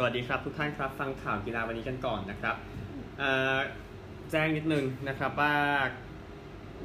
[0.00, 2.56] สวัสดีครับทุกท่านครับฟังข่าวกีฬาวันนี้กันก่อนนะครับ
[4.30, 5.54] แจ้งนิดนึงนะครับว่า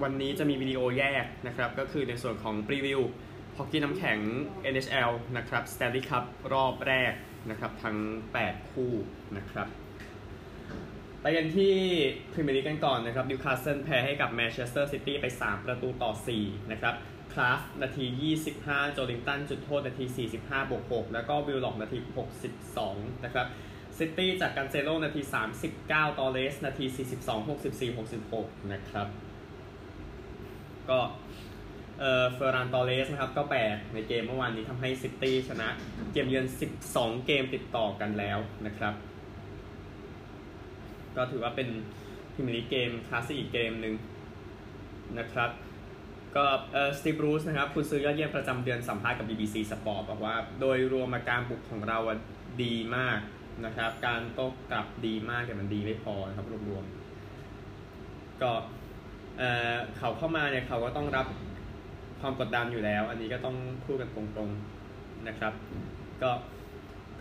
[0.03, 2.99] วันนี้จะมีวิดีโอแยกนะครับก็คือในส่วนของพรีวิว
[3.57, 4.19] ฮอกกี้น้ำแข็ง
[4.73, 6.23] NHL นะครับ Stanley Cup
[6.53, 7.13] รอบแรก
[7.49, 7.97] นะครับทั้ง
[8.37, 8.91] 8 คู่
[9.37, 9.67] นะครับ
[11.21, 11.73] ไปกันที่
[12.31, 16.11] พรีเมียร์ลีกกันก่อนนะครับนิวคาสเซิลแพ้ให้กับแมนเชสเตอร์ซิตี้ไป 3 ประตูต่อ
[16.41, 16.93] 4 นะครับ
[17.33, 18.05] คราฟท์นาที
[18.45, 20.05] 25 โจลิงตันจุดโทษนาที
[20.39, 21.99] 45 บวก 6 แล้วก็วิลล็อกนาที
[22.61, 23.47] 62 นะครับ
[23.99, 25.21] ซิตี้จากกันเซโลนาที
[25.69, 26.85] 39 ตอร์เรส นาที
[27.27, 29.07] 42 64 66 นะครับ
[30.89, 30.99] ก็
[31.99, 33.59] เอ่อเฟร์รานตอร์เรสนะครับ ก็แปล
[33.93, 35.67] ในเกมเมื่อวานนี้ทำให้ซิตี้ชนะ
[36.13, 36.45] เกมเยือน
[36.85, 38.93] 12 เกมติดต่อกันแล้วนะครับ
[41.15, 41.69] ก็ถือว่าเป็น
[42.33, 43.95] พรีเมียร์ลีกเกมคลาสสิกเกมหนึ่ง
[45.19, 45.49] นะครับ
[46.35, 51.99] ก็เอ่อสตีฟรูสนะครับคุณซื้อยอดเยี่ยมประจำเดือนสัมภาษณ์กับ BBC Sport บอกว่าโดยรวมอาการบุกของเรา
[52.63, 53.19] ดีมาก
[53.65, 58.51] นะครับ การโต้กลับดีมากแต่มันดีไม่พอนะครับรวมๆก็
[59.37, 61.27] เอ่อเขาเข้ามาเนี่ยเขาก็ต้องรับ
[62.19, 65.53] ความกดดันอยู่แล้ว อันนี้ก็ต้องพูดกันตรงๆนะครับ
[66.21, 66.31] ก็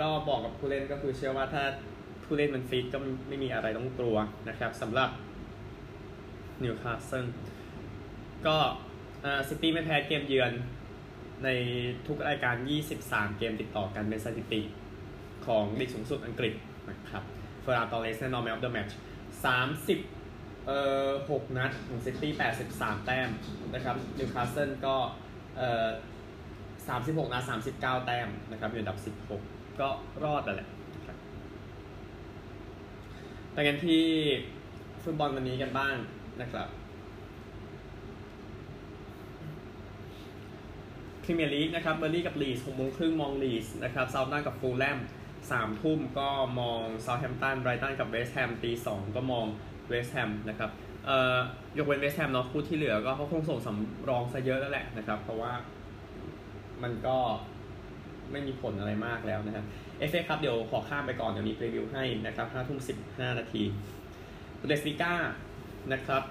[0.00, 1.64] ก็บอกกับผู้เล่นก็คือเชื่อว่าถ้า
[2.24, 4.16] ผู้เล่นมันฟิตก็ไม่มีอะไรต้องกลัว
[4.48, 5.10] นะครับสำหรับ
[6.62, 7.26] นิวคาสเซิล
[8.46, 8.56] ก็
[9.48, 10.52] ซิตี้ไม่แพ้เกมเยือน
[11.44, 11.48] ใน
[12.06, 12.54] ทุกรายการ
[12.96, 14.60] 23 เกมติดต่อกันเป็นสถิติ
[15.46, 16.54] ของลีกสูงสุดอังกฤษ
[16.90, 17.22] นะครับ
[17.62, 18.96] เฟร์รานตอร์เรสแน่นอน man of the match
[20.02, 22.32] 30เอ่อ6นัดของซิตี้
[22.68, 23.30] 83 แต้ม
[23.74, 24.96] นะครับนิวคาสเซิลก็
[25.56, 25.88] เอ่อ
[26.88, 27.42] 36นัด
[28.00, 28.98] 39 แต้มนะครับอยู่อันดับ
[29.38, 29.88] 16 ก็
[30.24, 31.16] รอดแล้วแหละนะครับ
[33.52, 34.04] ไปกันที่
[35.02, 35.94] ฟุตบอลวันนี้กันบ้าง
[36.40, 36.68] นะครับ
[41.22, 44.98] พรีเมียร์ลีกนะครับเบิร์นลีย์กับลีดส์หกโมงครึ่งมองลีดส์นะครับเซาท์แฮมป์ตันกับฟูแล่ม
[45.50, 46.28] สามทุ่มก็
[46.60, 49.46] มองเซาท์แฮมป์ตันไบรตันกับเวสต์แฮมตีสองก็มอง
[49.88, 50.70] เวสต์แฮมนะครับ
[51.06, 51.36] เอ่อ
[51.78, 55.52] ยกเว้นเวสต์แฮมเนาะคู่ที่เหลือก็เขาคงส่งสำรองซะเยอะแล้วแหละนะครับ เพราะว่า
[56.82, 57.18] มันก็
[58.30, 59.64] ไม่มีผลอะไรมากแล้วนะครับ
[59.98, 63.62] เอฟเอครับเดี๋ยวขอข้ามไปก่อน เดี๋ยวมีรีวิวให้นะครับห้าทุ่มสิบห้านาที
[64.58, 65.14] บุนเดสลิก้า
[65.92, 66.22] นะครับ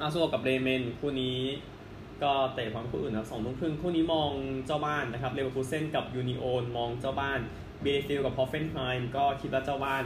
[0.00, 1.38] เอาก์สบวร์กกับเบรเมนคู่นี้
[2.24, 4.30] ก็เตะพร้อมคู่อื่นนะครับสองทุ่มครึ่งคู่นี้มอง
[4.66, 7.40] เจ้าบ้านนะครับเลเวอร์คูเซนกับยูนิโอนมองเจ้าบ้าน
[7.82, 10.04] บีเลเฟลด์กับฮอฟเฟนไฮม์ก็คิดว่าเจ้าบ้าน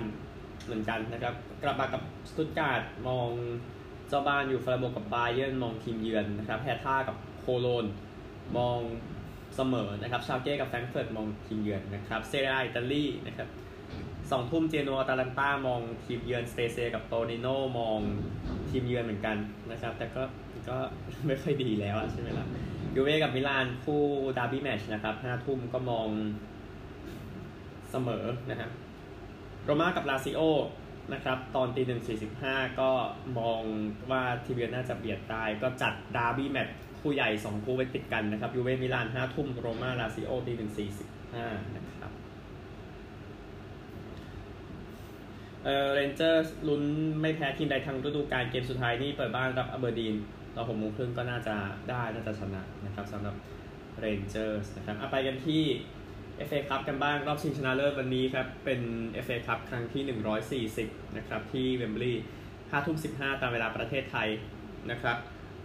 [0.65, 3.31] เหมือนกันนะครับกลัดบัคกับสตุตการ์ตมอง
[4.09, 7.87] เจ้าบ้านอยู่ฟราโบกับบาเย r ร์นมองทีมเยือนนะครับแฮร์ธ่ากับโคโลญจน์
[8.57, 8.79] มอง
[9.57, 13.49] เสมอนะครับชาลเก้กับแฟรงก์เฟิร์ตมองทีมเยือนนะครับเซเรียอิตาลีนะครับ
[14.31, 17.47] สองทุ่มเจโนอาตาลันตามองทีมเยือนสเปเซียกับโตริโน
[17.79, 18.01] มอง
[18.71, 19.37] ทีมเยือนเหมือนกัน
[19.71, 20.23] นะครับ แต่ก็
[20.69, 20.77] ก็
[21.27, 22.47] ไม่ค่อยดีแล้วใช่ไหมล่ะ
[22.95, 24.03] ยูเว่กับมิลานคู่
[24.39, 26.09] ดาร์บี้แมชนะครับห้าทุ่มก็มอง
[27.91, 28.69] เสมอนะฮะ
[29.65, 30.41] โรม่ากับลาซิโอ
[31.13, 32.91] นะครับตอนตีหนึ่งสี่สิบห้าก็
[33.39, 33.61] มอง
[34.11, 42.13] ว่าทีมเยือนน่าจะเบียดได้ก็จัดดาร์บี้แมตช์คู่ใหญ่สองคู่ไว้ติดกันนะครับยูเว่มิลานห้าทุ่มโรม่าลาซิโอตีหนึ่งสี่สิบห้านะครับ
[45.67, 46.83] เออเรนเจอร์ลุ้น
[47.21, 50.15] ไม่แพ้ทีมใดทางฤดูกาลเกมสุดท้ายนี่เปิดบ้านรับอเบอร์ดีน
[50.53, 51.57] เราหกโมงครึ่งก็น่าจะ
[51.91, 53.35] ได้น่าจะชนะนะครับสำหรับ
[53.99, 55.63] เรนเจอร์สนะครับเอาไปกันที่
[56.49, 58.81] FA คัพกันบ้างรอบชิงชนะเลิศวันนี้ครับเป็น
[59.25, 62.23] FA คัพครั้งที่ 140 นะครับที่เวมบลีย์
[62.53, 64.29] 5ทุ่ม15 ตามเวลาประเทศไทย
[64.91, 65.17] นะครับ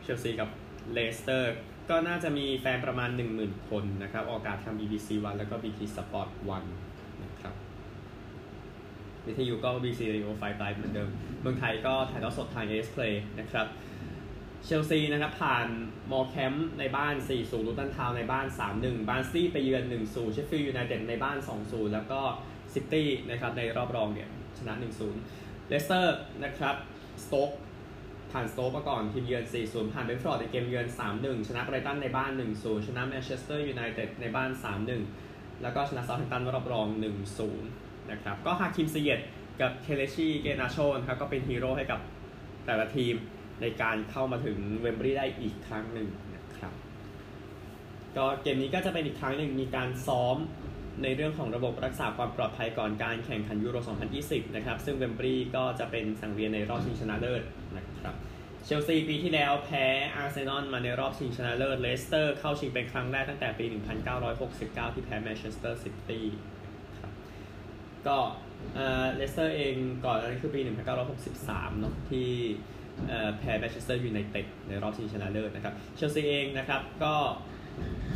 [0.04, 0.50] เชลซีกับ
[0.94, 1.56] เลสเตอร์
[1.90, 6.91] ก็น่าจะมีแฟนประมาณ 10,000 คนนะครับ ออกอากาศทาง BBC 1 แล้วก็ BT Sport 1นะครับ
[9.28, 11.10] วิทยุก็ BBC Radio 5 Live เหมือนเดิม
[11.42, 13.68] เมืองไทยก็ถ่ายทอดสดทาง AIS Play นะครับ
[14.66, 15.68] เชลซีนะครับผ่าน
[16.12, 18.46] มอร์แคมบ์ในบ้าน 4-0 ลูตันทาวน์ในบ้าน
[18.78, 22.22] 3-1 บาร์นสลีย์ไปเยือน 1-0 เชฟฟิลด์ยูไนเต็ดในบ้าน 2-0 แล้วก็
[22.74, 24.74] ซิตี้นะครับในรอบรองเนี่ยชนะ
[25.22, 26.76] 1-0 เลสเตอร์นะครับ
[27.24, 27.50] สโต๊ก
[28.32, 34.50] ผ่านสโต๊กมาก่อนทีมเยือน 4-0 ผ่านเบรนท์ฟอร์ดในเกมเยือน 3-1 ชนะไบรตันในบ้าน 1-0 ชนะแมนเชสเตอร์ยูไนเต็ดในบ้าน
[35.08, 36.88] 3-1 แล้วก็ชนะเซาท์แฮมป์ตันรอบรอง
[37.42, 39.20] 1-0 นะครับก็ฮาคิมซีเยต
[39.62, 42.00] กับเคเลชีอิเฮียนาโชนะครับก็เป็นฮีโร่ให้กับ
[42.66, 43.16] แต่ละทีม
[43.62, 46.74] ในการเข้ามาถึงเวมบลีย์ได้อีกครั้งหนึ่งนะครับ
[48.18, 50.38] ก็เกมนี้ก็จะเป็นอีกครั้งหนึ่งมีการซ้อม
[51.04, 53.78] ในเรื่องของระบบรักษาความปลอดภัยก่อนการแข่งขันยูโร
[54.16, 57.44] 2020 นะครับ ซึ่งเวมบลีย์ก็จะเป็นสังเวียนในรอบชิงชนะเลิศ
[57.78, 58.16] นะครับ
[58.66, 59.86] เชลซีปีที่แล้วแพ้
[60.16, 66.26] อาร์เซนอลมาในรอบชิงชนะเลิศ เลสเตอร์เข้าชิงเป็นครั้งแรกตั้งแต่ปี 1969 ที่แพ้แมนเชสเตอร์ซิตี้
[68.08, 68.18] ก็
[69.16, 69.76] เลสเตอร์เอง
[70.06, 70.60] ก่อนนั้นคือปี
[71.16, 72.28] 1963 เนาะที่
[73.40, 77.14] แพ้แมนเชสเตอร์ยูไนเต็ดในรอบชิงชนะเลิศนะครับเชลซีเองนะครับก็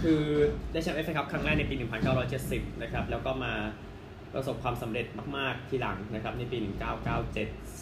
[0.01, 0.21] คือ
[0.71, 1.75] ได้แชมป์เอฟเอคัพครั้งแรกในปี
[2.29, 3.53] 1970 นะครับแล้วก็มา
[4.33, 5.05] ประสบความสำเร็จ
[5.37, 6.67] มาก ๆ ทีหลังนะครับในปี 1997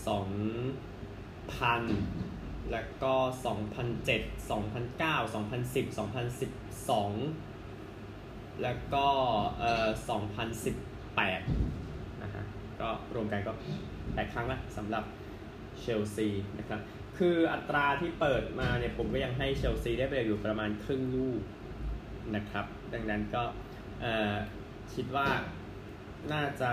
[0.08, 3.14] 2000 แล้วก็
[3.94, 5.98] 2007 2009 2010
[6.78, 9.08] 2012 แล้วก็
[9.60, 9.90] เอ่อ
[10.92, 11.83] 2018
[12.84, 13.54] ก็รวมกันก็
[14.14, 15.04] แปดครั้งละสำหรับ
[15.80, 16.28] เชลซี
[16.60, 16.80] นะครับ
[17.18, 21.42] คืออัตราที่เปิดมาเนี่ยผมก็ยังให้เชลซีได้ไปอยู่ประมาณครึ่งลูก
[22.36, 23.44] นะครับ ดังนั้นก็
[24.94, 25.28] คิดว่า
[26.34, 26.72] น่าจะ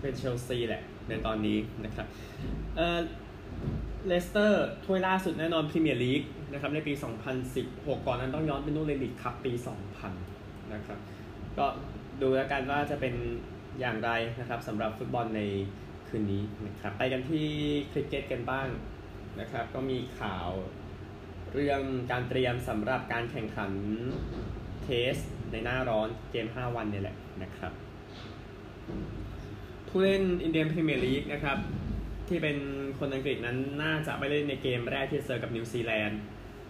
[0.00, 2.06] เป็นเชลซีแหละในตอนนี้นะครับ
[2.76, 3.00] เออ
[4.06, 6.22] เลสเตอร์ถ้วยล่าสุดแน่นอนพรีเมียร์ลีก
[6.52, 6.92] นะครับในปี
[7.44, 9.52] 2016 ก่อนนั้นต้องย้อนไปนู่นเลยลีกคัพปี
[10.12, 10.98] 2000 นะครับ
[11.58, 11.66] ก็
[12.22, 13.14] ดูแล้วกันว่าจะเป็น
[13.80, 14.10] อย่างไร
[14.40, 15.42] นะครับสำหรับฟุตบอลใน
[16.08, 17.46] คืนนี้นะครับไปกันที่
[17.92, 18.68] คริกเก็ตกันบ้าง
[19.40, 20.48] นะครับ ก็มีข่าว
[21.52, 23.72] เรื่องการเตรียมสำหรับการแข่งขัน
[24.82, 25.14] Test
[25.52, 27.72] ในหน้าร้อนเกม 5 วันนี่แหละนะครับ
[29.88, 31.58] ผู้เล่นอินเดียนพรีเมียร์ลีกนะครับ
[32.28, 32.56] ที่เป็น
[32.98, 36.20] คนอังกฤษนั้นน่าจะไปเล่นในเกมแรกที่เจอกับนิวซีแลนด์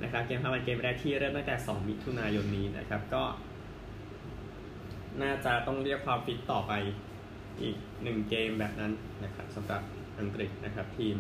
[0.02, 3.22] นะครับเกม 5 วันเกมแรกที่เริ่มตั้งแต่ 2 มิถุนายนนี้นะครับ ก็
[5.22, 6.72] น่าจะต้องเรียกความฟิตต่อไป
[7.60, 8.92] อีกหนึ่งเกมแบบนั้น
[9.24, 9.82] นะครับสำหรับ
[10.18, 11.16] อังกฤษนะครับทีม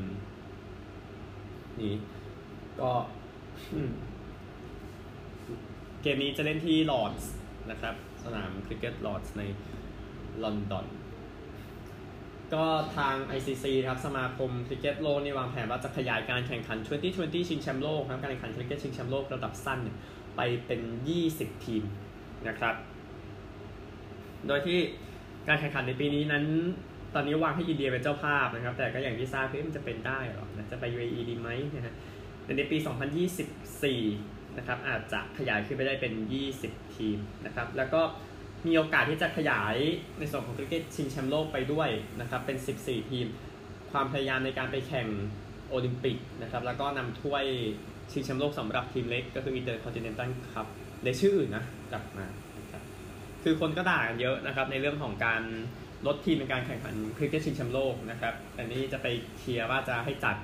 [1.80, 1.94] นี้
[2.80, 2.90] ก็
[6.02, 7.32] เกมนี้จะเล่นที่ลอร์ดส์
[7.70, 9.42] นะครับ สนามคริกเก็ตลอร์ดส์ใน
[10.42, 10.86] ลอนดอน
[12.54, 12.64] ก็
[12.96, 19.80] ทาง ICC ครับสมาคมคริกเก็ตโลกนี่วางแผนว่าจะขยายการแข่งขัน 2020 ชิงแชมป์โลกครับการแข่งขันคริกเก็ตชิงแชมป์โลกระดับสั้น
[20.36, 20.80] ไปเป็น
[21.22, 21.82] 20 ทีม
[22.48, 22.74] นะครับ
[24.46, 24.78] โดยที่
[25.48, 26.44] การแข่งขันในปีนี้นั้น
[27.14, 31.94] ตอนนี้วางให้อินเดียเป็นเจ้าภาพนะครับ แต่ก็อย่างที่ทราบว่ามันจะเป็นได้หรอจะไป UAE ดีไหมนะฮะ
[32.58, 32.76] ในปี
[33.62, 36.12] 2024 นะครับอาจจะขยายขึ้นไปได้เป็น
[36.54, 38.00] 20 ทีมนะครับ แล้วก็
[38.66, 39.76] มีโอกาสที่จะขยาย
[40.18, 41.88] ในส่วนของคริกเก็ตชิงแชมป์โลกไปด้วย
[42.20, 43.26] นะครับ เป็น 14 ทีม
[43.92, 45.08] ความพยายามในการไปแข่ง
[45.68, 47.44] โอลิมปิกนะครับ แล้วก็นำถ้วย
[48.12, 50.66] ชิงแชมป์โลกสำหรับทีมเล็ก ก็คือ Intercontinental Cup
[51.04, 52.26] ในชื่ออื่นนะกลับมา
[53.50, 55.42] คือคนก็ด่ากันเยอะนะครับ ในเรื่องของการ
[56.06, 59.06] ลดทีมในการแข่งขันคริกเก็ตชิงแชมป์โลกนะครับแต่นี้จะไป
[59.38, 60.36] เคลียร์ว่าจะให้จัด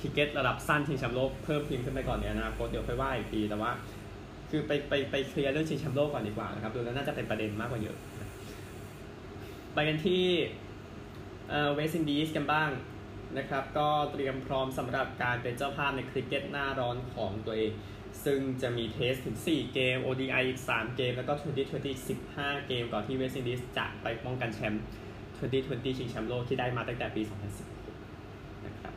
[0.00, 3.70] คริกเก็ตระดับสั้นชิงแชมป์โลกเพิ่มทีมขึ้นไปก่อนในอนาคตเดี๋ยวค่อยว่าอีกทีแต่ว่า
[4.50, 7.96] คือไปไปไปเคลียร์เรื่องชิงแชมป์โลกก่อนดีกว่านะครับดูแล้วน่าจะเป็นประเด็นมากกว่าเยอะ
[9.74, 10.24] ไปกันที่
[11.74, 12.70] เวสต์อินดีสกันบ้าง
[13.38, 17.72] นะครับ ก็เตรียมพร้อมสำหรับการเป็นเจ้าภาพในคริกเก็ตหน้าร้อนของตัวเอง
[18.24, 22.00] ซึ่งจะมี Test ถึง 4 เกม ODI อีก 3 เกม แล้วก็ 2020 อีก
[22.32, 24.82] 15 เกม ก่อนที่เวสต์อินดีสจะไปป้องกันแชมป์
[25.38, 27.22] 2020 ชิงแชมป์โลกที่ได้มาตั้งแต่ปี
[27.92, 28.94] 2016 นะครับ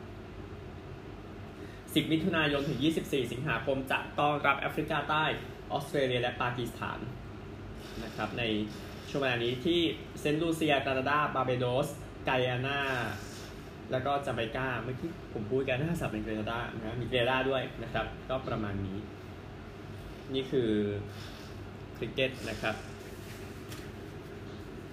[2.02, 5.24] 10 มิถุนายนถึง 24 สิงหาคมจะต้อนรับแอฟริกาใต้
[5.72, 6.98] ออสเตรเลียและปากีสถาน
[8.04, 8.42] นะครับใน
[9.08, 9.80] ช่วงเวลานี้ที่
[10.20, 11.88] เซนต์ลูเซีย กานาดาบาเบโดส
[12.26, 12.80] ไกอานา
[13.90, 18.98] แล้วก็จาไมกาเมื่อกี้ผมพูดกันน่าสับเป็นเกรนาดานะมีเกรนาดาด้วยนะครับ ก็ประมาณนี้
[20.34, 20.70] นี่คือ
[21.96, 22.74] คริกเก็ตนะครับ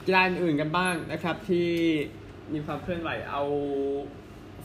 [0.05, 1.69] กีฬาอื่นกันบ้างนะครับที่
[2.53, 3.43] มีความเคลื่อนไหวเอา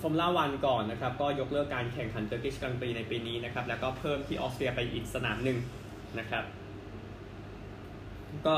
[0.00, 5.58] ฟอร์มูล่าวันก่อนนะครับ ก็ยกเลิกการแข่งขันเตอร์กิชกรังด์ปรีซ์ในปีนี้นะครับ แล้วก็เพิ่มที่ออสเตรียไปอีกสนามหนึ่ง
[6.18, 6.44] นะครับ
[8.46, 8.56] ก็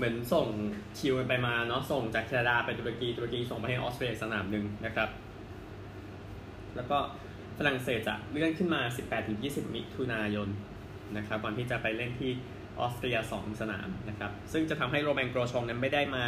[0.00, 0.48] เหมือนส่ง
[0.98, 5.08] คิวไปมาเนาะส่งจากแคนาดาไปตุรกีตุรกีส่งไปให้ออสเตรียสนามหนึ่งนะครับ
[6.76, 6.98] แล้วก็
[7.58, 8.80] ฝรั่งเศสจะเลื่อนขึ้นมา
[9.28, 10.48] 18-20 มิถุนายน
[11.16, 12.30] นะครับก่อนที่จะไปเล่นที่
[12.80, 16.26] ออสเตรีย 2 สนามนะครับซึ่งจะทำให้โรแมนโกรชองนั้นไม่ได้มา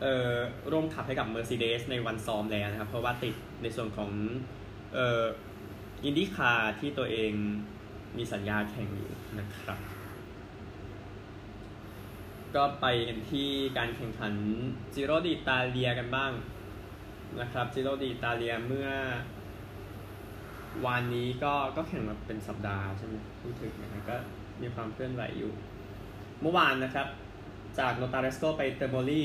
[0.00, 0.34] เอ่อ
[0.72, 4.10] ร่วมขับให้กับ Mercedes ในวันซ้อมแล้วนะครับ เพราะว่าติดในส่วนของ
[4.94, 5.22] เอ่อ
[6.04, 7.32] อินดี้คาที่ตัวเอง
[8.16, 9.78] มีสัญญาแข่งอยู่นะครับ
[12.56, 14.34] ก็ไปกันที่การแข่งขัน
[14.94, 16.32] จิโรดิตาเลียกันบ้าง
[17.40, 18.88] นะครับจิโรดิตาเลียเมื่อ
[20.86, 24.16] วานนี้ก็ก็แข่งมาเป็นสัปดาห์ใช่ไหมพูดถึงนะก็
[24.62, 25.52] มีความเคลื่อนไหวอยู่
[26.40, 27.06] เมื่อวานนะครับ
[27.78, 29.24] จากโนตาเรสโกไปแตร์โมลี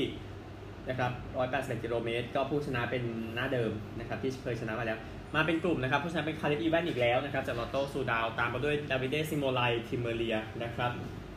[0.88, 1.12] นะครับ
[1.48, 3.02] 181กิโลเมตร ก็ผู้ชนะเป็น
[3.34, 4.98] หน้าเดิมนะครับ ที่เคยชนะมาแล้ว
[5.34, 10.90] มาเป็นกลุ่มนะครับ ผู้ชนะเป็นคาเล็บอีวานอีกแล้วนะครับ จากลอตโต้ซูดาล ตามมาด้วยดาวิเดชิโมไลทิมแมร์ลิเยร์นะครับ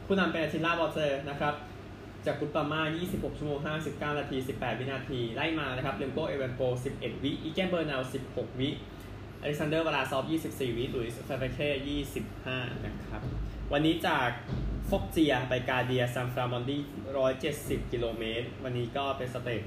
[0.07, 1.53] ผู้นำเป็นอัตติลาวัลเทอร์นะครับ
[2.25, 6.61] จากกรุปามา 26 ชั่วโมง 59 นาที 18 วินาที ไล่มานะครับเรมโกเอเวนโปล
[6.95, 8.69] 11 วิ อีแกนเบอร์นัล 16 วิ
[9.41, 13.21] อเล็กซานเดอร์วลาซอฟ 24 วิลุยส์แฟร์วาเก่25 นะครับ
[13.73, 14.29] วันนี้จาก
[14.89, 16.77] ฟอกเจียไปกวาเดียซานฟรามอนดี
[17.35, 19.61] 170 กิโลเมตร วันนี้ก็เป็น stage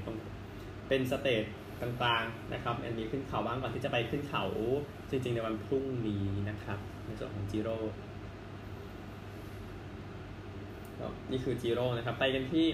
[0.87, 1.43] เป็น stage
[1.79, 4.45] กลางๆนะครับ อันนี้ขึ้นเขาบ้างก่อนที่จะไปขึ้นเขา
[5.09, 7.77] จริงๆในวันพรุ่งนี้นะครับ ในส่วนของจิโร่
[11.31, 12.65] นี่คือจีโร่นะครับ ไปกันที่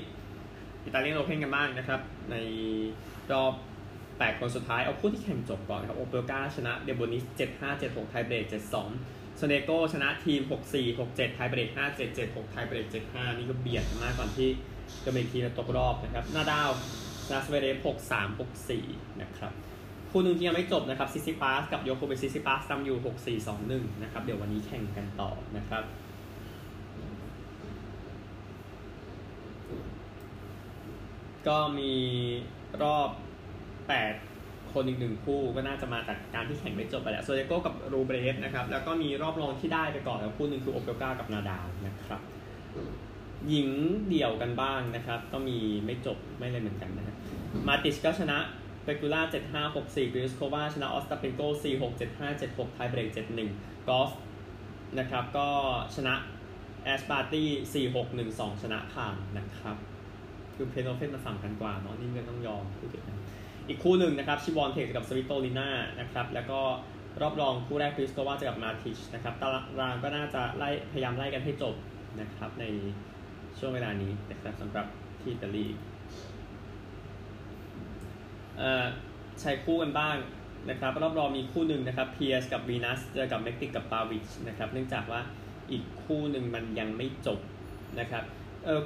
[0.83, 1.99] อิตาเลียนโอเพนกันบ้างนะครับ
[2.31, 2.35] ใน
[3.31, 3.53] รอบ
[4.19, 10.41] แปดคนสุดท้าย เอาคู่ที่แข่งจบก่อนครับ โอเปลกาชนะเดลโบนิส 7-5 7-6 ไทเบรก 7-2โซเนโกชนะทีม
[10.73, 14.49] 6-4 6-7 ไทเบรก 5-7 7-6 ไทเบรก 7-5 นี่ก็เบียดมากก่อนที่
[15.05, 16.69] จะมีทีมตกรอบนะครับนาดาล
[17.25, 18.39] ชนะซเวเรฟ6-3
[18.69, 19.51] 6-4 นะครับ
[20.11, 25.83] คู่หนึ่งที่ยังไม่จบนะครับซิซิปาสกับโยโควิชซิซิปาสตามอยู่ 6 4 2 1 นะครับ เดี๋ยววันนี้แข่งกันต่อนะครับ
[31.47, 31.93] ก็มี
[32.83, 33.09] รอบ
[33.95, 42.21] 8 คนอีกหนึ่งคู่ก็น่าจะมาจากการที่แข่งไม่จบไปแล้วโซเนโกกับรูเบลฟนะครับ แล้วก็มีรอบรองที่ได้ไปก่อนแล้วคู่หนึ่งคือโอเปลกากับนาดาลนะครับ
[43.49, 43.69] หญิง
[44.09, 47.15] เดี่ยวกันบ้างนะครับ ก็มีไม่จบไม่เลยเหมือนกันนะครับ
[47.67, 48.37] มาติชก็ชนะ
[48.83, 54.11] เปกูล่า7 5 6 4พลิสโควาชนะออสตาเปนโก4 6 7 5 7 6ไทเบรก7 1กอฟฟ์
[54.99, 55.47] นะครับ ก็
[55.95, 56.13] ชนะ
[56.83, 59.77] แอชบาร์ตี้4 6 1 2ชนะผ่านนะครับ
[60.55, 63.03] คือเพนโอเฟนมาฝั่งกันกว่าเนาะนี่ก็ต้องยอมพูดถึง
[63.67, 65.69] อีกคู่หนึ่งนะครับชิบอนเทคกับสวิตโตลิน่า
[65.99, 66.59] นะครับแล้วก็
[67.21, 69.47] รอบรองคู่แรกคริสโควาจะกับมาติชนะครับตา
[69.79, 71.75] รางก็น่าจะไล่พยายามไล่กันให้จบ
[72.21, 72.65] นะครับใน
[73.59, 74.85] ช่วงเวลานี้นะครับสำหรับ
[75.21, 75.65] ที่อิตาลี
[79.41, 80.15] ใช้คู่กันบ้าง
[80.69, 85.21] นะครับรอบรองมีคู่หนึ่งนะครับเพียสกับวีนัสเจอกับเม็กติกกับปาวิชนะครับเนื่องจากว่า
[85.71, 87.39] อีกคู่หนึ่งมันยังไม่จบ
[87.99, 88.23] นะครับ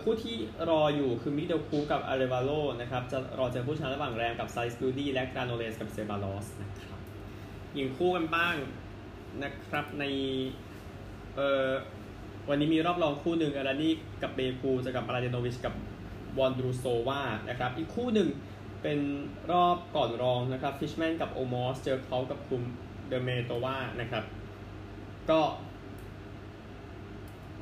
[0.03, 0.35] คู่ที่
[0.69, 6.99] รออยู่คือมิเดลคูกับอาร์เรวาโลนะครับ จะรอเจอผู้ชนะระหว่างแรมกับซอลส์บิวรี่และกราโนเลสกับเซบาลอสนะครับ
[7.77, 8.55] ยิงคู่กันบ้าง
[9.43, 10.03] นะครับใน
[11.35, 11.71] เอ่อ
[12.49, 15.73] วันนี้มีรอบรองคู่หนึ่งอารานี่กับเบคูเจอกับมลาเดโนวิชกับ
[16.37, 18.29] วอนดรูโซวานะครับ อีกคู่หนึ่ง
[18.81, 18.99] เป็น
[19.51, 22.61] รอบก่อนรองนะครับฟิชแมนกับโอมอสเจอเขากับคุม
[23.07, 24.23] เดเมโตวานะครับ
[25.29, 25.41] ก็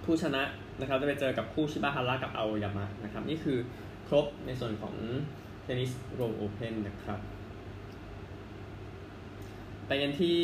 [0.04, 0.44] ผู้ชนะ
[0.80, 3.58] นะครับจะไปเจอกับคู่ชิบาฮาระกับอาโอยามะนะครับนี่คือ
[4.08, 4.96] ครบในส่วนของ
[5.62, 7.20] เทนนิสโรมโอเพนนะครับ
[9.88, 10.40] ไปกันที่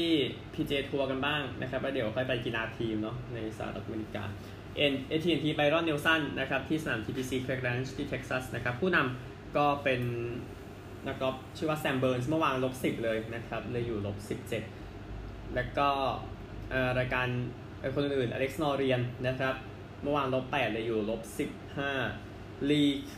[0.53, 4.23] PJ ทัวร์กันบ้างนะครับแล้วเดี๋ยวค่อยไปกีฬาทีมเนาะในสหรัฐอเมริกา
[4.77, 10.01] เอ็นเอทีแอนด์ทีไบรอนเนลสันนะครับที่สนาม TPC c r a g r a n c h ที่เท็กซัสนะครับผู้นำก็เป็น
[11.07, 14.63] นักกอล์ฟชื่อว่าแซมเบิร์นส์เมื่อวานลบสิบเลยนะครับเลยอยู่ลบสิบเจ็ด
[15.55, 15.89] แล้วก็
[16.99, 17.27] รายการ
[17.95, 19.55] คนอื่นอเล็กซ์นอเรียนนะครับ
[20.01, 21.91] เมื่อวานลบแปดเลยอยู่ลบสิบห้า
[22.69, 23.11] ลีค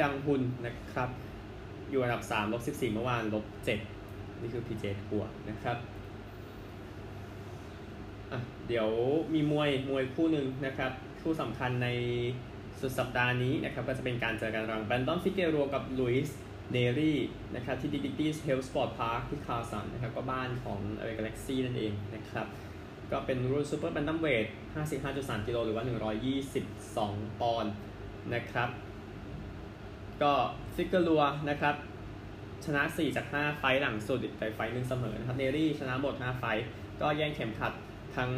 [0.00, 1.08] ยองฮุนนะครับ
[1.90, 3.78] อยู่อันดับสามลบสิบสี่เมื่อวานลบเจ็ด
[4.40, 5.76] นี่คือพีจีเอทัวร์นะครับ
[8.32, 8.88] อะเดี๋ยว
[9.34, 11.88] มีมวยมวยคู่หนึ่งนะครับคู่สำคัญใน
[12.80, 16.38] สุดสัปดาห์นี้นะครับก็จะเป็นการเจอกันระหว่างแบรนดอนฟิเกโรกับลุยส์
[16.72, 17.18] เนรี่
[17.54, 22.46] นะครับที่ดิกนิตี้เฮลท์สปอร์ตพาร์คที่คาร์สันนะครับก็บ้านของแอลเอกาแล็กซี่นั่นเองนะครับ
[23.12, 24.44] ก็เป็นรุ่นซูเปอร์แบนตัมเวท
[24.96, 25.84] 55.3 กิโลหรือว่า
[26.46, 27.72] 122 ปอนด์
[28.34, 28.68] นะครับ
[30.22, 30.32] ก็
[30.74, 31.74] ฟิกเกอร์ลัวนะครับ
[32.64, 36.44] ชนะ 4 จาก 5 ไฟต์หลังสุดแต่ไฟต์หนึ่งเสมอนะครับเนรี่ชนะหมด 5 ไฟต์
[37.00, 37.72] ก็แย่งเข็มขัด
[38.16, 38.30] ทั้ง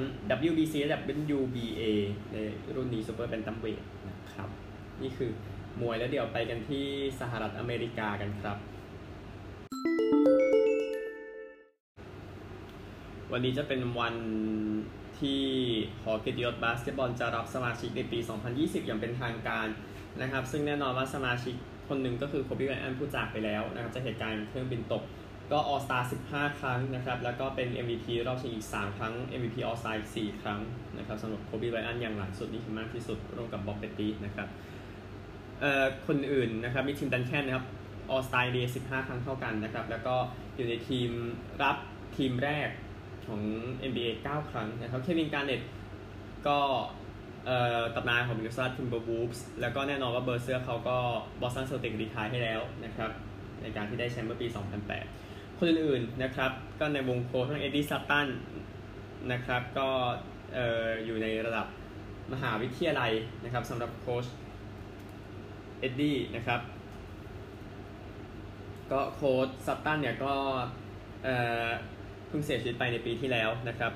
[0.51, 1.01] WBC และ
[1.39, 1.83] WBA
[2.33, 2.37] ใน
[2.77, 4.49] รุ่นนี้ซูเปอร์แบนตัมเวทนะครับ
[5.03, 5.31] นี่คือ
[5.81, 6.87] มวยแล้วเดี๋ยวไปกันที่
[7.21, 8.57] สหรัฐอเมริกากันครับ
[13.35, 14.17] วันนี้จะเป็นวัน
[15.21, 15.41] ที่
[16.03, 18.19] หอเกียรติยศบาสเกตบอลจะรับสมาชิกในปี
[18.53, 19.69] 2020 อย่างเป็นทางการ
[20.23, 21.55] นะครับ ซึ่งแน่นอนว่าสมาชิก
[21.89, 25.03] คนหนึ่งก็คือโคบีไบรอันผู้จากไปแล้วนะครับจากเหตุการณ์เครื่องบินตก
[25.53, 25.99] ก็ออลสตาร์
[26.31, 30.61] 15 ครั้งนะครับ แล้วก็เป็น MVP รอบชิงอีก 3 ครั้ง MVP ออสตาอีก 4 ครั้ง
[30.99, 34.49] นะครับสำหรับโคบีไบรอันอย่างหลังสุดนี่คือมากที่สุดร่วมกับบ็อบเพตติตนะครับ
[36.07, 37.67] คนอื่นนะครับมีทิมดันแคนนะครับ
[38.11, 40.15] ออลสตาร์ 15 ครั้งเท่ากันนะครับ แล้วก็
[40.57, 41.11] อยู่ในทีม
[41.63, 41.77] รับ
[42.17, 42.69] ทีมแรก
[43.27, 43.43] ของ
[43.91, 45.61] NBA 9 ครั้งนะครับ เควินการ์เน็ตต์
[46.47, 46.59] ก็
[47.97, 50.99] ตำนานของมินนิโซตาทิมเบอร์วูล์ฟส์แล้วก็แน่นอนว่าเบอร์เซอร์เขาก็
[51.41, 53.11] บอสตันเซลติกส์รีไทร์ให้แล้วนะครับ
[53.63, 54.47] ในการที่ได้แชมป์เมื่อปี
[55.03, 56.51] 2008 คนอื่นๆนะครับ
[56.81, 58.29] ก็ในวงโค้ชทั้งเอ็ดดี้ซัตตัน
[59.33, 59.89] นะครับก็
[61.05, 61.67] อยู่ในระดับ
[62.33, 63.13] มหาวิทยาลัย
[63.45, 64.27] นะครับสำหรับโค้ช
[65.81, 66.61] เอ็ดดี้นะครับ
[68.93, 70.35] ก็โค้ชซัตตันเนี่ยก็
[71.25, 73.93] เพิ่งเสียชีวิตไปในปีที่แล้วนะครับ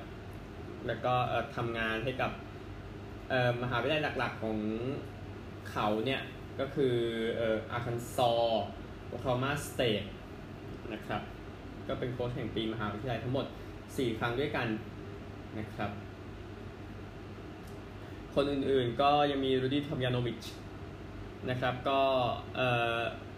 [0.87, 1.15] แล้วก็
[1.57, 2.31] ทำงานให้กับ
[3.63, 4.59] มหาวิทยาลัยหลัก ๆ ของ
[5.71, 6.21] เขาเนี่ย
[6.61, 6.95] ก็คือ
[7.73, 8.33] อาร์คันซอ
[9.09, 10.05] โอคลาโฮมาสเตท
[10.93, 11.23] นะครับ
[11.89, 13.47] ก็เป็นโค้ชแห่งปีมหาวิทยาลัยทั้งหมด
[13.83, 14.69] 4 ครั้งด้วยกัน
[15.59, 15.91] นะครับ
[18.35, 20.45] คนอื่นๆก็ยังมีรูดี้ทอมยานโวิช
[21.51, 22.01] นะครับ ก็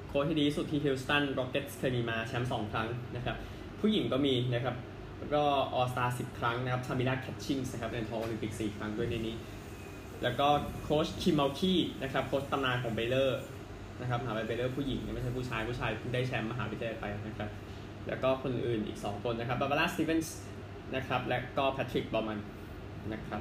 [0.09, 3.37] โค้ชที่ดีสุดที่ฮิวสตันร็อกเก็ตส์เคยมีมาแชมป์สองครั้งนะครับ
[3.81, 4.77] ผู้หญิงก็มีนะครับ
[5.19, 5.43] แล้วก็
[5.75, 9.37] ออลสตาร์สิบครั้งนะครับทามิกาแคตชิงส์นะครับเหรียญทองโอลิมปิกสี่ครั้งด้วยในนี้
[10.23, 10.49] แล้วก็
[10.83, 13.41] โค้ชคิมมัลคีย์นะครับโค้ชตำนานของเบเลอร์
[14.01, 17.51] นะครับมหาวิทยาลัยเบเลอร์ผู้หญิงไม่ใช่ผู้ชายผู้ชายได้แชมป์มหาวิทยาลัยไปนะครับ
[18.09, 20.39] แล้วก็คนอื่นอีก 2 คนนะครับบาบาร่าสตีเวนส์
[20.95, 22.39] นะครับและก็แพทริกบอมันน์
[23.13, 23.41] นะครับ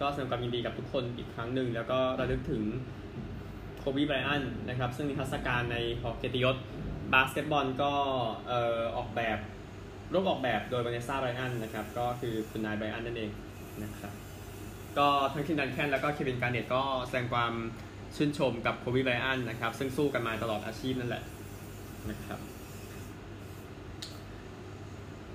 [0.00, 2.62] ก็แสดงความยินดีกับทุกคนอีกครั้งหนึ่ง แล้วก็ระลึกถึง
[3.78, 6.56] โคบีไบรอันนะครับซึ่งมีนิทรรศการในหอเกียรติยศ
[7.14, 7.92] บาสเกตบอลก็
[8.48, 9.38] เอ่อออกแบบ
[10.12, 13.30] รูปออกแบบโดยวานิซ่าไบรอันนะครับ ก็คือคุณนายไบรอันนั่นเอง
[13.82, 14.12] นะครับ
[14.98, 17.52] ก็ทั้งทีมดันแคนแล้วก็เควินการเนตก็แสดงความ
[18.16, 21.22] ชื่นชมกับโคบีไบรอันนะครับ ซึ่งสู้กันมาตลอดอาชีพนั่นแหละ
[22.10, 22.38] นะครับ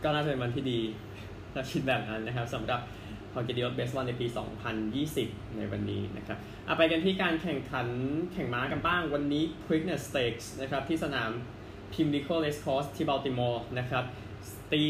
[0.03, 0.79] ก็น่าจะเป็นวันที่ดี
[1.53, 2.81] เราคิดแบบนั้นนะครับสำหรับ
[3.33, 4.27] ฮอกเกดิโอเบสบอลในปี
[4.91, 7.87] 2020 ในวันนี้นะครับเอาไปกันที่การแข่งขัน
[8.33, 11.31] แข่งม้ากันบ้างวันนี้ Preakness Stakes นะครับที่สนาม
[11.91, 14.03] Pimlico Race Course ที่บัลติมอร์นะครับ
[14.71, 14.81] ตี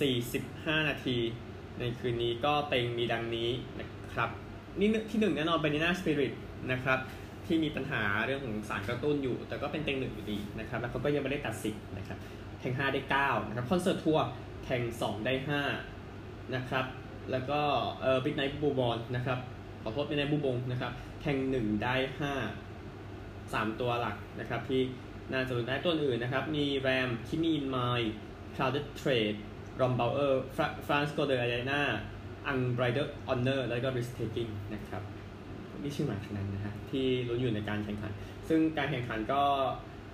[0.00, 1.16] 4 45นาที
[1.78, 3.50] ในคืนนี้ก็เต็งมีดังนี้
[3.80, 4.28] นะครับ
[4.78, 6.32] นี่ที่หนึ่งแน่นอน Medina Spirit
[6.72, 6.98] นะครับ
[7.46, 12.18] ที่มีปัญหาเรื่องของสารกระตุ้นอยู่ แต่ก็เป็นเต็งหนึ่งอยู่ดีนะครับ แล้วเขาก็ยังไม่ได้ตัดสินนะครับ
[12.60, 14.24] แข่ง5 ได้ 9 นะครับ Concert Tour
[14.64, 15.34] แข่ง2 ได้
[15.94, 16.84] 5 นะครับ
[17.30, 17.60] แล้วก็
[18.00, 19.38] เออ Midnight Bourbon นะครับ
[19.82, 21.94] ขอโทษ Midnight Bourbon นะครับแข่ง1 ได้
[22.82, 24.80] 5 3 ตัวหลักนะครับ ที่
[25.32, 29.34] น่าจะได้ตัวอื่นนะครับ มี Ram Keepmeinmind Crowded Trade
[29.80, 35.02] Rombauer France Go de Ina Unbridled Honor แล้วก็ Risk Taking นะครับ
[35.82, 38.12] นี่ชื่อหมายขนาดนะฮะที่ลุ้นอยู่ในการแข่งขัน
[38.48, 39.42] ซึ่งการแข่งขันก็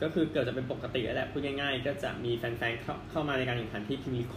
[0.03, 4.37] ก็คือเกิดจะเป็นปกติแล้วแหละพูดง่ายๆ ก็จะมีแฟนๆเข้าเข้ามาในการแข่งขันที่ Pimlico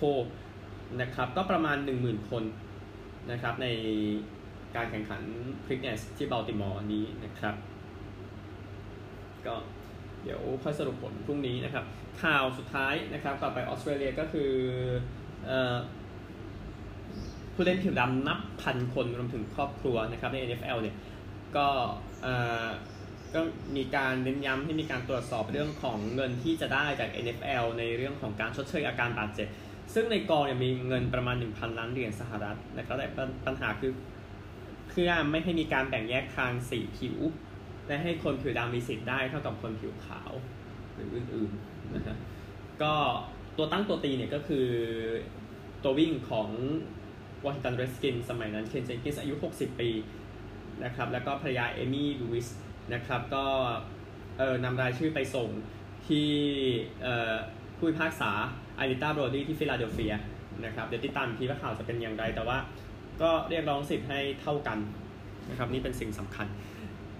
[1.01, 2.43] นะครับก็ประมาณ 10,000 คน
[3.31, 3.67] นะครับใน
[4.75, 5.21] การแข่งขัน
[5.65, 7.55] คริกเนสที่บัลติมอร์นี้นะครับ
[9.45, 9.55] ก็
[10.23, 11.85] เดี๋ยวค่อยสรุปผลพรุ่งนี้นะครับ
[12.23, 14.51] ข่าวสุดท้ายนะครับก่อนไปออสเตรเลียก็คือ
[15.49, 15.51] อ
[17.53, 20.95] ผู้เล่นผิวดำนับพันคนรวมถึงครอบครัวนะครับใน NFL เนี่ย
[21.55, 21.67] ก็
[23.33, 23.41] ก็
[23.75, 29.47] มีการเน้นย้ำให้มีการตรวจสอบเรื่องของเงินที่จะได้จาก NFL ในเรื่องของการชดเชยอาการบาดเจ็บ
[29.93, 33.07] ซึ่งในกองเนี่ยมีเงินประมาณ 1,000 ล้านเหรียญสหรัฐนะครับแต่
[33.45, 33.91] ปัญหาคือ
[34.89, 37.17] เพื่อไม่ให้มีการแบ่งแยกทางสีผิว
[37.87, 40.31] และให้คนผิวดำมีสิทธิ์ได้เท่ากับคนผิวขาว
[40.93, 42.17] หรืออื่นๆนะฮะ
[42.81, 42.93] ก็
[43.57, 44.67] ตัวตั้งตัวตีเนี่ยก็คือ
[45.83, 46.49] ตัววิ่งของ
[47.45, 49.89] วอชิงตันเรสกินสมัยนั้นเคนเจนกิสอายุ 60 ปี
[50.83, 52.47] นะครับแล้วก็ภรรยาเอมี่ลูวิส
[52.93, 53.45] นะครับก็
[54.37, 55.49] เออนำรายชื่อไปส่ง
[56.07, 56.29] ที่
[57.77, 58.31] ผู้พิพากษา
[58.79, 60.15] อาริต้าโบรดี้ที่ฟิลาเดลเฟีย
[60.65, 62.57] นะครับเดี๋ยวติดตามทีว่าข่าวจะเป็นอย่างไรแต่ว่า
[63.21, 64.77] ก็เรียกร้องสิทธิ์ให้เท่ากัน
[65.49, 66.47] นะครับนี่เป็นสิ่งสำคัญ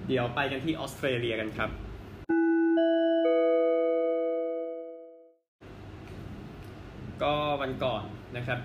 [0.08, 1.70] เดี๋ยวไปกันที่ออสเตรเลียกันครับ
[7.24, 8.04] ก็วันก่อน
[8.36, 8.58] นะครับ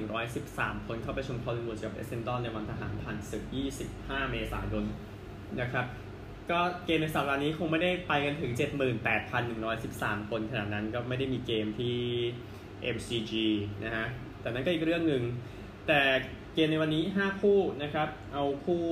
[0.00, 3.42] 78,113 คนเข้าไปชมคอลินวูดกับเอเซนดอนในวันทหารผ่านศึก
[3.88, 4.84] 25 เมษายน
[5.60, 5.86] นะครับ
[6.50, 8.52] ก็เกมในสัปดาห์นี้คงไม่ได้ไปกันถึง
[9.60, 11.96] 78,113 คนขนาดนั้นก็ไม่ได้มีเกมที่
[12.94, 13.32] MCG
[13.84, 14.06] นะฮะ
[14.40, 15.22] แต่นั้นก็อีกเรื่องหนึ่ง
[15.86, 16.00] แต่
[16.54, 18.84] เกมในวันนี้ 5 คู่นะครับ เอาคู่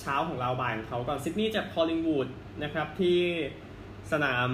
[0.00, 2.28] เช้าของเราบ่ายของเขาก่อนซิดนีย์จะพอลิงวูด
[2.62, 3.18] นะครับที่
[4.12, 4.50] สนาม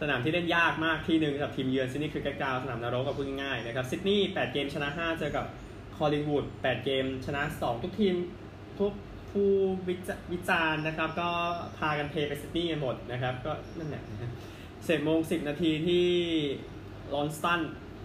[0.00, 5.44] สนามที่เล่นยากมากที่หนึ่งกับทีมเยือนซิดนีย์คือกาวสนามนรกกับพูดง่ายๆนะครับซิดนีย์8เกมชนะ 5 เจอกับ
[5.96, 8.14] คอลิงวูด8เกมชนะ 2 ทุกทีม
[8.80, 8.92] ทุก
[9.30, 9.50] ผู้
[10.32, 11.30] วิจารณ์นะครับ ก็
[11.78, 14.02] พากันเทไปซิดนีย์กันหมดนะครับ ก็นั่นแหละ
[14.84, 16.06] สิบเอ็ดโมงสิบนาทีที่
[17.14, 17.60] ลอนเซสตัน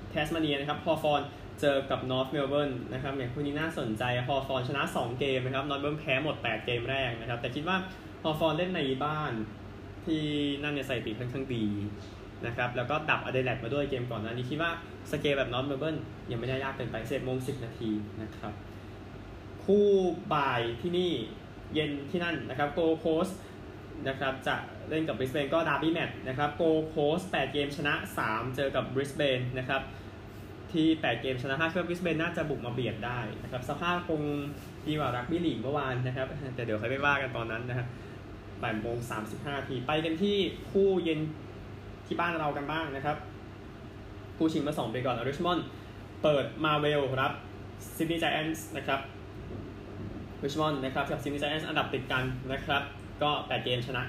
[0.10, 1.22] แทสมาเนียนะครับฮอว์ธอร์น
[1.62, 7.78] เจอกับนอร์ทเมลเบิร์นนะครับอย่างคู่นี้น่าสนใจฮอว์ธอร์นชนะ 2 เกมนะครับนอร์ทเบิร์นแพ้หมด 8 เกมแรกนะครับ แต่คิดว่า
[8.22, 9.32] ฮอว์ธอร์นเล่นในบ้าน
[10.06, 10.24] ที่
[10.64, 11.66] นั่นเนี่ยสถิติค่อนข้างดี
[12.46, 14.72] นะครับแล้วก็ดับอเดเลดมาด้วยเกมก่อนหน้านี้คิดว่า
[15.12, 15.98] สเกลแบบนอร์ทเมลเบิร์น
[16.32, 18.54] ยังไม่ได้ยากเกินไปสิบเอ็ดโมงสิบนาทีนะครับ
[19.64, 19.88] คู่
[20.34, 21.12] บ่ายที่นี่
[21.74, 23.30] เย็นที่นั่นนะครับโกลด์โคสต์
[24.08, 24.56] นะครับจะ
[24.90, 27.94] เล่นกับบริสเบนก็ derby match นะครับโกลด์โคสต์8เกมชนะ
[28.26, 29.82] 3 เจอกับบริสเบนนะครับ
[30.76, 34.22] ที่ 8 เกมชนะ5คิดว่าบริสเบนน่าจะบุกมาเบียดได้นะครับสภาพคง
[34.88, 37.88] ดีกว่ารักบี้ลีกเมื่อวานนะครับแต่เดี๋ยวค่อยไปว่ากันตอนนั้นนะครับ
[38.62, 38.98] บ่ายโมง
[39.34, 40.38] 35ทีไปกันที่
[40.72, 41.20] คู่เย็น
[42.08, 43.18] ที่บ้านเรากันบ้างนะครับ
[44.38, 45.66] คู่ชิงมา2ไปก่อนริชมอนด์
[46.24, 47.34] เปิดมาเวลรับ
[47.96, 49.00] ซิดนีย์ไจแอนท์นะครับ
[50.44, 52.84] ริชมอนด์นะครับกับซิดนีย์ไจแอนท์อันดับติดกันนะครับ
[53.24, 54.02] ก็8เกมชนะ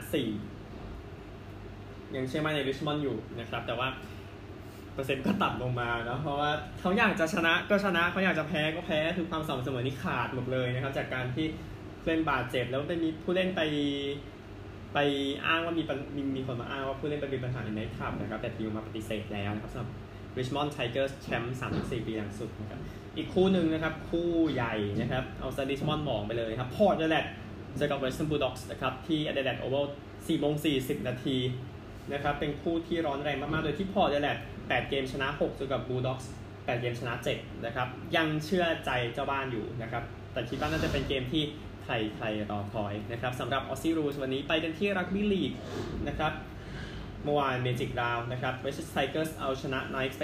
[0.79, 3.89] 4ยังเชื่อมั่นในริชมอนด์อยู่นะครับ แต่ว่า
[4.95, 11.47] เปอร์เซ็นต์ก็ต่ำลงมาเนาะเพราะว่าเขาอยากจะชนะก็ชนะเขาอยากจะแพ้ก็แพ้คือความสม่ำเสมอนี่ขาดหมดเลยนะครับจากการที่
[12.05, 13.61] เล่นบาดเจ็บแล้วได้มีผู้เล่นไป
[14.95, 14.99] ไป
[15.47, 15.83] อ้างว่ามี
[16.17, 19.91] มีมีคนมาอ้างว่าผู้เล่นไปมีปัญหาใน nightclub นะครับแต่ทีมมาปฏิเสธแล้วนะครับสำหรับ
[20.39, 22.81] Richmond Tigers แชมป์34ปีหลังสุดนะครับ
[23.17, 27.27] อีกคู่หนึ่งนะครับ คู่ใหญ่นะครับ เอาซาดิสมอนด์มองไปเลยครับพอร์ตอเดเลด
[27.77, 31.37] เจอกับเวสต์บูลด็อกส์นะครับ ที่อเดเลดโอเวล4โมง40นาที
[32.13, 41.43] นะครับ เป็นคู่ที่ร้อนแรงมาก ๆ โดยที่พอร์ตแหละ 8 เกมชนะ 6 เจอกับบูลด็อกส์8เกมชนะ 7 นะครับ ยังเชื่อใจเจ้าบ้านอยู่นะครับ แต่คิดว่าน่าจะเป็นเกมที่
[41.85, 45.53] ใครใครรอคอยนะครับสำหรับ Aussie rules วันนี้ไปกันที่รักบี้ลีก
[46.09, 46.33] นะครับ
[47.25, 50.23] เมื่อวาน Magic Round นะครับเวสต์ไทเกอร์สเอาชนะไนท์ไป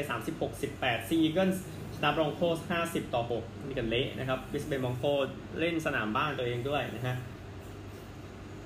[0.54, 1.62] 36-18ซีอีเกิลส์
[1.96, 5.04] ชนะบรองโกส์50 ต่อ 6 นี่กันเละนะครับบริสเบนบรองโก
[5.60, 7.16] เล่นสนามบ้านตัวเองด้วยนะฮะ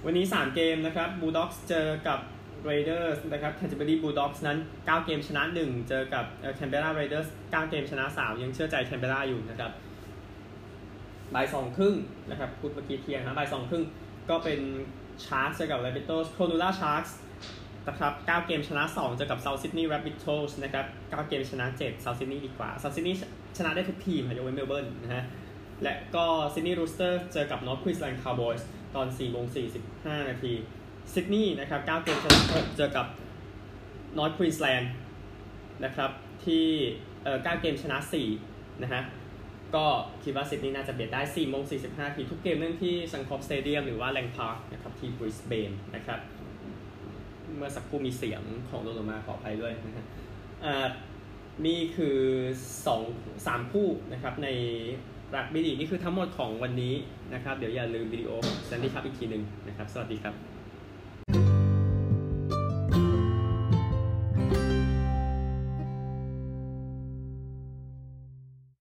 [0.05, 2.19] วันนี้ 3 เกมนะครับบูลด็อกส์เจอกับ
[2.67, 6.25] เรเดอร์สนะครับแคนเทอร์เบอรี่บูลด็อกส์นั้น 9 เกมชนะ 1 เจอกับ
[6.57, 9.73] แคนเบราเรเดอร์ส9เกมชนะ 3 ยังเชื่อใจแคนเบราอยู่นะครับ
[11.35, 11.95] บ่ายสองครึ่ง
[12.31, 13.85] นะครับพูดเมื่อกี้เที่ยงนะบ่ายสองครึ่ง
[14.31, 14.61] ก็เป็น
[15.25, 17.05] ชาร์กเจอกับ Rabbitohs โครนัลลาชาร์ก
[17.89, 22.95] นะครับ 9 เกมชนะ 2 เจอกับ South Sydney Rabbitohs นะครับ 9 เกมชนะ 7 South Sydney ดีกว่า South
[22.97, 23.15] Sydney
[23.59, 25.25] ชนะได้ทุกทีมยกเว้นเมลเบิร์นนะฮะ
[25.83, 26.25] และก็
[26.55, 28.63] Sydney Roosters เจอกับ North Queensland Cowboys
[28.95, 29.45] ตอน4โมง
[29.87, 30.53] 45 นาที
[31.13, 33.07] Sydney นะครับ9เกมชนะ6เจอกับ
[34.17, 34.87] North Queensland
[35.85, 36.11] นะครับ
[36.45, 36.67] ที่
[37.25, 37.99] เอ่อ9เกมชนะ
[38.41, 39.03] 4นะฮะ
[39.75, 39.85] ก็
[40.23, 46.21] คิดว่าซิดนีย์น่าจะเบียดได้4โมง45นาทีทุกเกมเนื่องที่ Suncorp Stadium หรือว่าแลงพาร์คนะครับที่บริสเบนนะครับ
[47.57, 50.05] เมื่อสักครู่มีเสียงของโดนมาขออภัยด้วยนะฮะ
[51.67, 52.19] นี่คือ
[52.97, 54.49] 2 3คู่นะครับใน
[55.35, 56.95] รักบี้ลีกนี่คือทั้งหมดของวันนี้
[57.35, 58.31] นะครับ เดี๋ยวอย่าลืมวิดีโอ
[58.67, 60.54] แซนดี้ครับอีกทีหนึ่งนะครับ สวัสดีครับ